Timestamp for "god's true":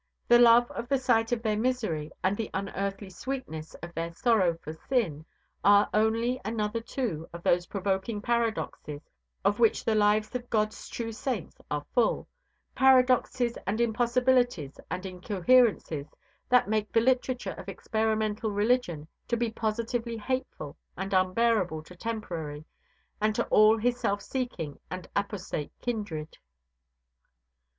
10.49-11.11